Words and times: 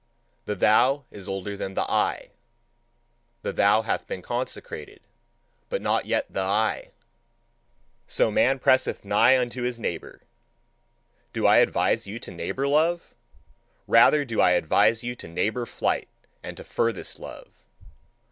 The 0.45 0.55
THOU 0.55 1.05
is 1.11 1.27
older 1.27 1.55
than 1.55 1.75
the 1.75 1.83
I; 1.83 2.31
the 3.43 3.53
THOU 3.53 3.83
hath 3.83 4.07
been 4.07 4.23
consecrated, 4.23 4.99
but 5.69 5.79
not 5.79 6.07
yet 6.07 6.25
the 6.27 6.39
I: 6.41 6.89
so 8.07 8.31
man 8.31 8.57
presseth 8.57 9.05
nigh 9.05 9.37
unto 9.37 9.61
his 9.61 9.79
neighbour. 9.79 10.23
Do 11.33 11.45
I 11.45 11.57
advise 11.57 12.07
you 12.07 12.17
to 12.17 12.31
neighbour 12.31 12.67
love? 12.67 13.13
Rather 13.85 14.25
do 14.25 14.41
I 14.41 14.53
advise 14.53 15.03
you 15.03 15.15
to 15.17 15.27
neighbour 15.27 15.67
flight 15.67 16.07
and 16.41 16.57
to 16.57 16.63
furthest 16.63 17.19
love! 17.19 17.63